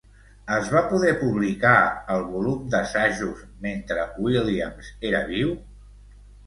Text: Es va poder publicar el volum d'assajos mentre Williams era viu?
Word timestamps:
Es 0.53 0.69
va 0.75 0.79
poder 0.93 1.11
publicar 1.19 1.75
el 2.15 2.25
volum 2.31 2.65
d'assajos 2.73 3.47
mentre 3.67 4.09
Williams 4.27 4.93
era 5.13 5.27
viu? 5.33 5.59